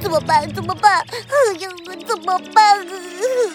[0.00, 0.48] 怎么办？
[0.54, 1.00] 怎么办？
[1.00, 1.68] 哎呀，
[2.06, 2.86] 怎么办？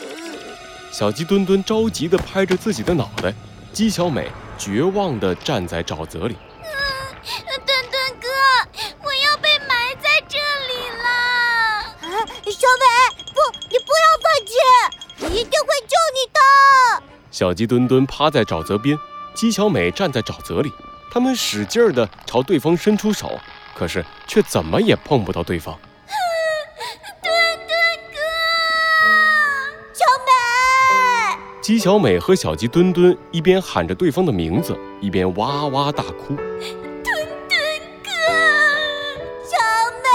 [0.91, 3.33] 小鸡墩墩着急地拍着自己的脑袋，
[3.71, 6.35] 鸡小美绝望地站在沼泽里。
[7.45, 8.27] 墩墩哥，
[9.01, 11.03] 我要被埋在这里了！
[12.51, 12.85] 小美，
[13.33, 13.39] 不，
[13.69, 14.53] 你不要放弃，
[15.21, 16.39] 我一定会救你的。
[17.31, 18.97] 小鸡墩墩趴在沼泽边，
[19.33, 20.71] 鸡小美站在沼泽里，
[21.09, 23.39] 他们使劲地朝对方伸出手。
[23.75, 25.75] 可是却怎么也碰不到对方。
[31.63, 36.35] 鸡小美和小鸡墩墩一边喊着对方的名字，一边哇哇大哭。
[36.35, 36.45] 墩
[37.47, 37.57] 墩
[38.03, 38.11] 哥，
[39.47, 39.55] 小
[40.03, 40.09] 美，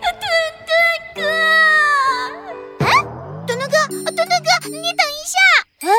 [0.00, 0.22] 墩墩
[1.16, 1.20] 哥，
[3.44, 5.36] 墩墩哥，墩墩哥，你等一下。
[5.82, 5.90] 啊，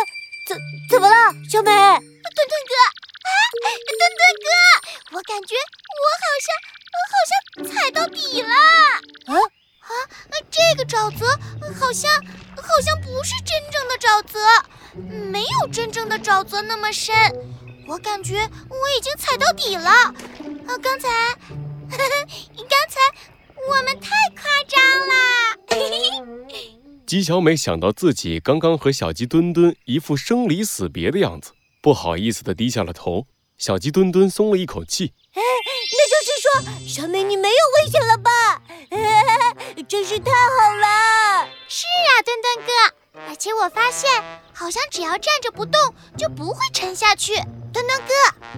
[0.47, 0.55] 怎
[0.89, 1.13] 怎么了，
[1.51, 1.69] 小美？
[1.75, 2.71] 墩墩哥，
[3.27, 3.29] 啊，
[3.83, 4.47] 墩墩哥，
[5.17, 5.55] 我感觉
[5.91, 6.55] 我好像，
[6.95, 7.35] 我好像
[7.75, 8.47] 踩到底了。
[10.69, 11.25] 这个沼泽
[11.79, 12.11] 好像，
[12.55, 14.37] 好像不是真正的沼泽，
[15.31, 17.15] 没有真正的沼泽那么深。
[17.87, 19.89] 我感觉我已经踩到底了。
[19.89, 22.99] 啊，刚才，呵呵，刚才
[23.69, 25.13] 我们太夸张了。
[25.69, 26.79] 嘿嘿。
[27.05, 31.53] 鸡小美想到自己刚刚和小鸡墩墩一副生离死别的样子。
[31.81, 33.25] 不好意思的低下了头，
[33.57, 35.13] 小鸡墩墩松了一口气。
[36.87, 38.31] 小美你没有危险了吧？
[39.87, 41.47] 真是太好了！
[41.67, 42.71] 是啊，墩墩哥，
[43.29, 44.21] 而且我发现，
[44.53, 45.79] 好像只要站着不动，
[46.17, 47.35] 就不会沉下去。
[47.71, 48.13] 墩墩哥，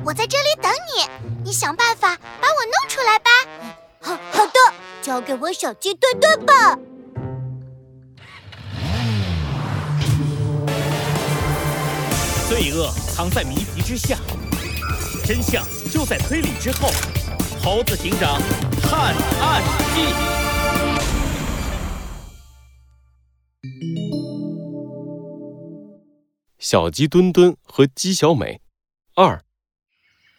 [0.06, 1.08] 我在这里等你，
[1.44, 3.30] 你想办法把我弄出来吧。
[4.02, 4.54] 好好的，
[5.02, 6.78] 交给我小鸡墩墩吧。
[12.48, 14.18] 罪恶藏在谜题之下，
[15.26, 16.90] 真相就在推理之后。
[17.62, 18.42] 猴子警长
[18.82, 19.62] 探案
[19.94, 20.14] 记。
[26.58, 28.62] 小鸡墩墩和鸡小美
[29.16, 29.42] 二。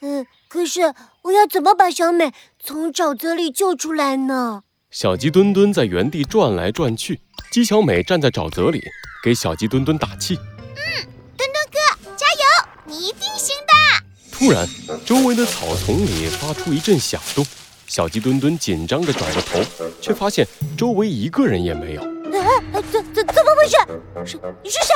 [0.00, 0.94] 嗯，可是
[1.24, 4.62] 我要怎么把小美从沼泽里救出来呢？
[4.90, 7.20] 小鸡墩墩在原地转来转去，
[7.52, 8.82] 鸡小美站在沼泽里
[9.22, 10.36] 给小鸡墩墩打气。
[10.36, 10.80] 嗯，
[11.36, 11.78] 墩墩哥
[12.16, 12.42] 加油
[12.86, 13.59] 你一定行的！
[14.40, 14.66] 突然，
[15.04, 17.44] 周围的草丛里发出一阵响动，
[17.86, 19.60] 小鸡墩墩紧张地转过头，
[20.00, 22.00] 却发现周围一个人也没有。
[22.00, 23.76] 哎，怎怎怎么回事？
[24.24, 24.94] 是你是谁？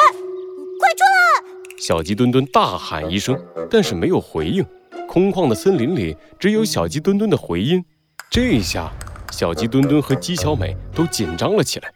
[0.80, 1.78] 快出来！
[1.78, 3.38] 小鸡墩墩大喊一声，
[3.70, 4.64] 但是没有回应。
[5.06, 7.84] 空旷的森林里只有小鸡墩墩的回音。
[8.30, 8.90] 这下，
[9.30, 11.92] 小鸡墩墩和鸡小美都紧张了起来。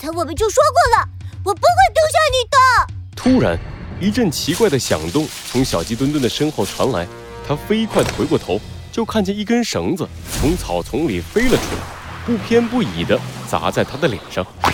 [0.00, 1.08] 才我们就说过了，
[1.44, 2.94] 我不会丢下你的。
[3.14, 3.58] 突然，
[4.00, 7.06] 一阵奇怪的响动从小鸡墩墩的身后传来，
[7.46, 8.58] 他飞快地回过头，
[8.90, 10.08] 就看见一根绳子
[10.40, 11.82] 从草丛里飞了出来，
[12.24, 14.42] 不偏不倚地砸在他的脸上。
[14.62, 14.72] 啊！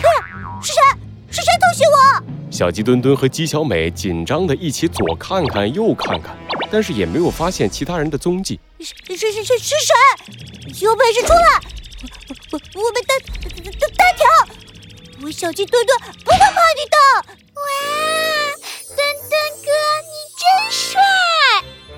[0.63, 0.81] 是谁？
[1.29, 2.25] 是谁偷袭我？
[2.49, 6.39] 小鸡墩墩和鸡小美紧张的一起左看看右看看，
[6.71, 8.61] 但是也没有发现其他人的踪迹。
[8.79, 10.85] 是是是是是谁？
[10.85, 11.61] 有本事出来！
[12.53, 13.19] 我我我们单
[13.75, 14.57] 单单挑！
[15.23, 16.97] 我小鸡墩墩不会怕你的！
[17.55, 17.63] 哇，
[18.95, 18.99] 墩
[19.31, 19.33] 墩
[19.65, 19.71] 哥
[20.03, 21.01] 你真帅！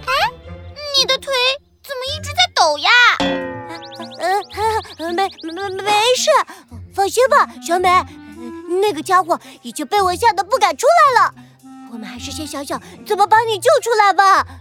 [0.07, 0.09] 哎，
[0.97, 1.35] 你的腿
[1.83, 2.91] 怎么一直在抖呀？
[4.21, 6.31] 呃，没没没事，
[6.95, 7.89] 放心吧，小美，
[8.81, 11.35] 那个家伙已经被我吓得不敢出来了。
[11.91, 14.37] 我们还是先想想怎么把你救出来吧。
[14.37, 14.55] 好的，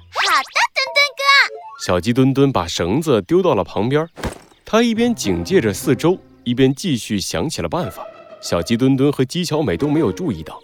[0.74, 1.86] 墩墩哥。
[1.86, 4.10] 小鸡墩墩把绳子丢到了旁边，
[4.66, 8.04] 他一边警戒着四周，一边继续想起了办法。
[8.42, 10.60] 小鸡墩墩和鸡小美都没有注意到，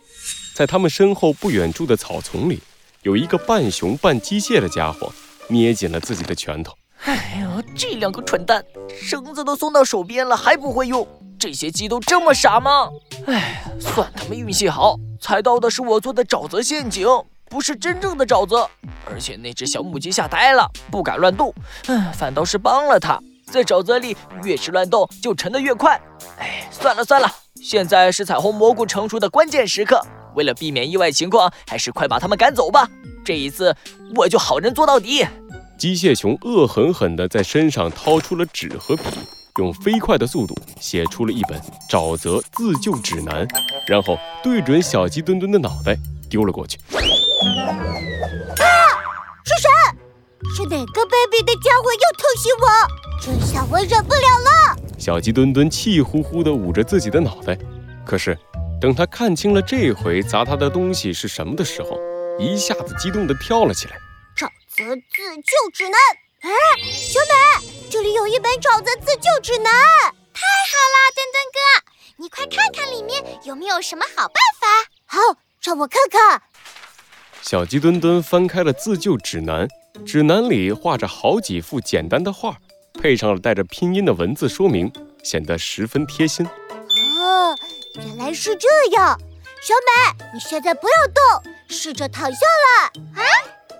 [0.53, 2.61] 在他们身后不远处的草丛里，
[3.01, 5.11] 有一个半熊半机械的家伙
[5.47, 6.73] 捏紧了自己的拳头。
[7.06, 11.06] 哎呦，这两个蠢蛋，绳子都送到手边了还不会用，
[11.38, 12.89] 这些鸡都这么傻吗？
[13.25, 14.95] 哎，算他们运气好。
[15.19, 17.07] 踩到的是我做的沼泽陷阱，
[17.50, 18.69] 不是真正的沼泽。
[19.06, 21.53] 而且那只小母鸡吓呆了，不敢乱动，
[21.88, 23.19] 嗯，反倒是帮了它。
[23.45, 26.00] 在沼泽里，越是乱动就沉得越快。
[26.39, 27.30] 哎，算了算了，
[27.63, 30.06] 现在是彩虹蘑菇成熟的关键时刻，
[30.36, 32.86] 为了避免意外情况，还是快把它们赶走吧。
[33.24, 33.74] 这一次，
[34.18, 35.25] 我就好人做到底。
[35.77, 39.04] 机械熊恶狠狠地在身上掏出了纸和笔。
[39.60, 43.48] 用飞快的速度写出了一本沼泽自救指南，
[43.88, 45.95] 然后对准小鸡墩墩的脑袋
[46.30, 46.77] 丢了过去。
[46.89, 48.65] 啊！
[49.45, 49.69] 是谁？
[50.54, 52.68] 是哪个卑鄙的家伙又偷袭我？
[53.21, 54.82] 这下我忍不了了！
[55.03, 57.57] 小鸡墩墩气呼呼地捂着自己的脑袋。
[58.05, 58.39] 可是，
[58.79, 62.00] 等他看清了这回砸他的东西是什么的时候，
[62.39, 63.97] 一下子激动地跳了起来。
[64.38, 66.00] 沼泽自救指南！
[66.44, 66.50] 哎，
[66.88, 67.19] 小
[67.59, 69.73] 美，这里有一本沼泽自救指南，
[70.33, 70.39] 太
[70.71, 71.59] 好了，墩墩哥，
[72.23, 74.67] 你快看看里面有没有什么好办法。
[75.05, 75.19] 好，
[75.61, 76.41] 让我看看。
[77.41, 79.67] 小鸡墩墩翻开了自救指南，
[80.05, 82.57] 指南里画着好几幅简单的画，
[83.00, 84.92] 配上了带着拼音的文字说明，
[85.24, 86.45] 显得十分贴心。
[86.45, 87.56] 哦，
[87.95, 89.19] 原来是这样。
[89.62, 93.22] 小美，你现在不要动，试着躺下来。
[93.22, 93.25] 啊，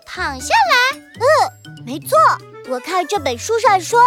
[0.06, 1.00] 躺下来？
[1.00, 2.18] 嗯，没错。
[2.69, 4.00] 我看这本书上说，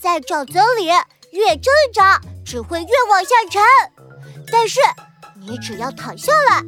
[0.00, 0.86] 在沼泽里
[1.30, 3.62] 越挣扎只会越往下沉，
[4.52, 4.78] 但是
[5.46, 6.62] 你只要躺下来，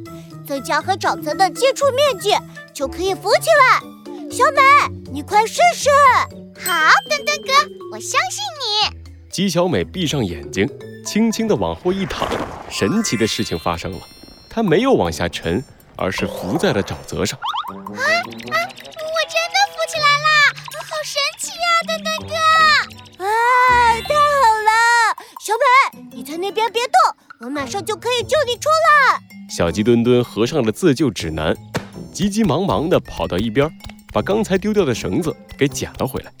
[0.47, 2.35] 增加和沼泽的接触面积，
[2.73, 3.79] 就可以浮起来。
[4.31, 4.61] 小美，
[5.11, 5.89] 你快试试。
[6.61, 6.73] 好，
[7.07, 7.53] 墩墩哥，
[7.91, 9.29] 我相信你。
[9.31, 10.67] 鸡小美闭上眼睛，
[11.05, 12.27] 轻轻地往后一躺，
[12.69, 13.99] 神奇的事情发生了，
[14.49, 15.63] 她没有往下沉，
[15.95, 17.39] 而是浮在了沼泽上。
[17.39, 17.95] 啊啊！
[17.95, 20.53] 我真的浮起来啦！
[20.83, 23.23] 好神奇呀，墩墩哥！
[23.23, 23.27] 啊，
[24.01, 24.19] 太好
[24.65, 24.71] 了！
[25.39, 25.53] 小
[25.93, 26.93] 美，你在那边别动，
[27.39, 29.19] 我马上就可以救你出来。
[29.49, 31.55] 小鸡墩墩合上了自救指南，
[32.13, 33.69] 急急忙忙地跑到一边，
[34.11, 36.33] 把刚才丢掉的绳子给捡了回来。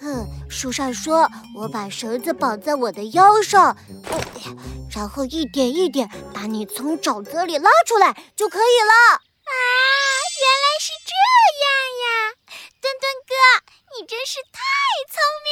[0.00, 3.76] 嗯，书上说我把绳子绑在我的腰上，
[4.94, 8.92] 然后一点一点把你从沼泽里拉出来就可以了。
[9.14, 9.52] 啊，
[10.40, 11.12] 原来是这
[11.64, 11.66] 样
[12.04, 12.06] 呀！
[12.80, 13.32] 墩墩哥，
[13.92, 14.60] 你真是太
[15.12, 15.48] 聪明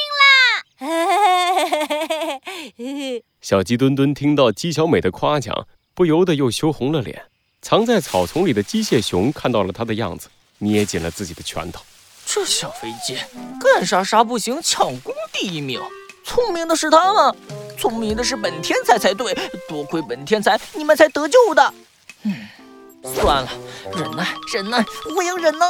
[2.81, 3.23] 啦！
[3.41, 7.27] 小鸡墩墩听到鸡小美的夸奖，不由得又羞红了脸。
[7.61, 10.29] 藏在草丛里的机械熊看到了他的样子，
[10.63, 11.83] 捏紧了自己的拳头。
[12.25, 13.19] 这小飞机
[13.61, 15.81] 干啥啥不行，抢功第一名。
[16.25, 17.35] 聪明的是他吗？
[17.77, 19.37] 聪明的是本天才才对。
[19.69, 21.75] 多亏本天才，你们才得救的。
[22.23, 22.33] 嗯，
[23.03, 23.51] 算了，
[23.93, 24.85] 忍耐，忍耐，
[25.17, 25.67] 我要忍耐。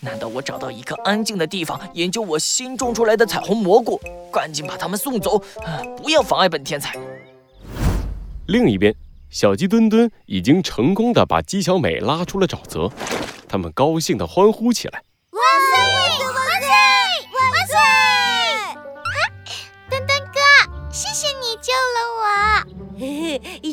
[0.00, 3.98] 难道我找到一个安静的地方，研究我新种出来的彩虹蘑菇？
[4.30, 5.42] 赶紧把他们送走，
[5.96, 6.94] 不要妨碍本天才。
[8.46, 8.94] 另一边，
[9.30, 12.90] 小鸡墩墩已经成功的把鸡小美拉出了沼泽，
[13.48, 15.02] 他们高兴地欢呼起来。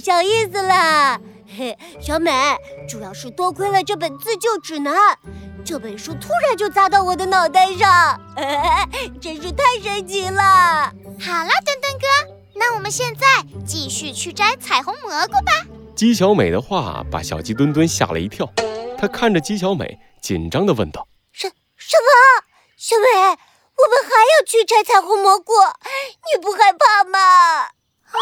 [0.06, 1.20] 小意思啦，
[1.58, 2.32] 嘿，小美，
[2.88, 4.94] 主要是多亏了这本自救指南，
[5.66, 8.22] 这本书突然就砸到我的脑袋上，
[9.20, 10.42] 真是太神奇了。
[11.20, 12.06] 好了，墩墩哥，
[12.54, 13.26] 那我们现在
[13.66, 15.66] 继续去摘彩虹蘑菇吧。
[15.96, 18.48] 鸡小美的话把小鸡墩墩吓了一跳，
[19.06, 21.48] 他看着姬小美，紧张的问道：“什
[21.78, 22.44] 什么？
[22.76, 25.54] 小美，我们还要去摘彩虹蘑菇，
[26.34, 27.20] 你不害怕吗？”
[28.10, 28.18] 啊，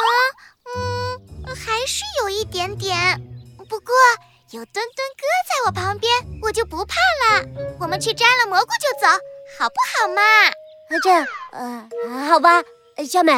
[0.75, 1.23] 嗯。
[1.55, 2.97] 还是有一点点，
[3.69, 3.93] 不过
[4.51, 7.45] 有墩墩哥在我旁边，我就不怕了。
[7.79, 9.07] 我们去摘了蘑菇就走，
[9.57, 10.21] 好不好嘛？
[10.21, 10.51] 啊，
[11.01, 11.11] 这，
[11.57, 11.89] 呃，
[12.27, 12.61] 好吧。
[13.07, 13.31] 小美，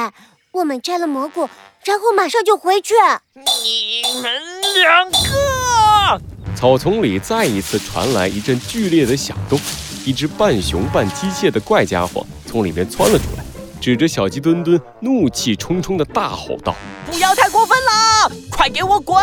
[0.52, 1.48] 我们摘了蘑菇，
[1.84, 2.96] 然后马上就回去。
[3.34, 6.22] 你们两个！
[6.56, 9.60] 草丛里再一次传来一阵剧烈的响动，
[10.06, 13.44] 一只半熊半机械的怪家伙从里面窜了出来。
[13.82, 16.74] 指着小鸡墩墩，怒气冲冲的大吼道
[17.06, 19.22] ：“不要太过分了，快给我滚！”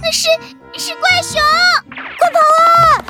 [0.00, 0.28] 那是
[0.78, 1.40] 是怪熊，
[2.18, 3.02] 快跑啊！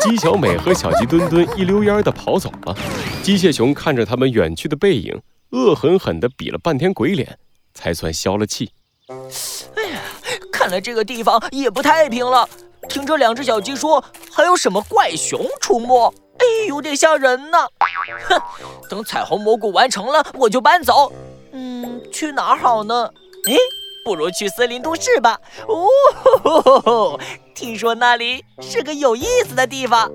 [0.00, 2.76] 鸡小美和小鸡墩墩一溜烟的跑走了。
[3.22, 5.20] 机械熊看着他们远去的背影，
[5.50, 7.38] 恶狠狠地比了半天鬼脸，
[7.72, 8.72] 才算消了气。
[9.76, 10.00] 哎呀，
[10.60, 12.46] 看来这个地方也不太平了。
[12.86, 16.12] 听这两只小鸡说，还有什么怪熊出没？
[16.36, 17.56] 哎，有点吓人呢。
[18.28, 18.38] 哼，
[18.90, 21.10] 等彩虹蘑菇完成了，我就搬走。
[21.52, 23.10] 嗯，去哪儿好呢？
[23.48, 23.56] 哎，
[24.04, 25.40] 不如去森林都市吧。
[25.66, 27.18] 哦，
[27.56, 30.12] 听说那里是个有意思的地方。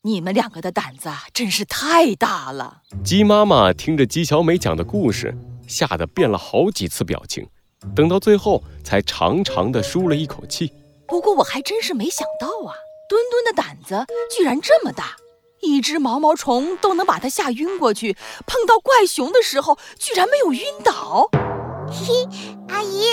[0.00, 2.78] 你们两个的胆子真是太大了。
[3.04, 5.36] 鸡妈妈听着鸡小美讲的故事，
[5.66, 7.46] 吓得变了好几次表情，
[7.94, 10.72] 等到最后才长长的舒了一口气。
[11.06, 12.74] 不过我还真是没想到啊。
[13.08, 14.04] 墩墩的胆子
[14.36, 15.16] 居然这么大，
[15.62, 18.14] 一只毛毛虫都能把它吓晕过去，
[18.46, 21.26] 碰到怪熊的时候居然没有晕倒。
[21.88, 22.28] 嘿，
[22.68, 23.06] 阿姨，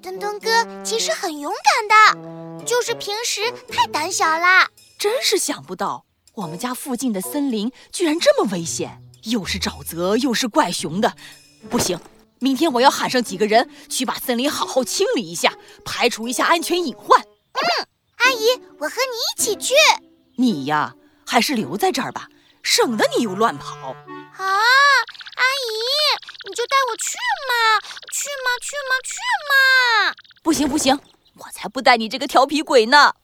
[0.00, 0.48] 墩墩哥
[0.84, 4.68] 其实很勇敢的，就是平时太胆小啦。
[4.96, 11.12] 真是想不到，我们家附近的森林居然这么危险，又是沼泽又是怪熊的。
[11.68, 11.98] 不行，
[12.40, 15.54] 明天我要喊上几个人去把森林好好清理一下，
[15.84, 17.20] 排除一下安全隐患。
[17.20, 17.86] 嗯。
[18.16, 19.74] 阿姨，我和你一起去。
[20.36, 20.94] 你呀，
[21.26, 22.28] 还是留在这儿吧。
[22.62, 23.92] 省得你又乱跑。
[23.92, 23.94] 啊，
[24.36, 25.72] 阿姨，
[26.46, 27.16] 你就带我去
[27.48, 27.80] 嘛，
[28.12, 29.16] 去嘛，去嘛，去
[29.48, 30.14] 嘛！
[30.42, 30.98] 不行不行，
[31.38, 33.14] 我才不带你这个调皮鬼呢！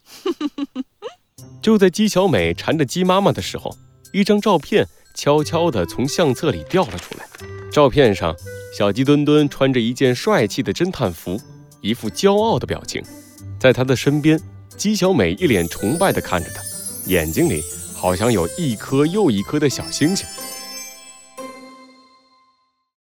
[1.63, 3.77] 就在鸡小美缠着鸡妈妈的时候，
[4.13, 7.29] 一张照片悄悄地从相册里掉了出来。
[7.71, 8.35] 照片上，
[8.77, 11.39] 小鸡墩墩穿着一件帅气的侦探服，
[11.81, 13.03] 一副骄傲的表情。
[13.59, 14.41] 在他的身边，
[14.77, 16.63] 姬小美一脸崇拜地看着他，
[17.07, 17.63] 眼睛里
[17.95, 20.27] 好像有一颗又一颗的小星星。